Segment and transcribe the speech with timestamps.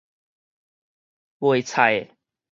[1.37, 2.15] 賣菜的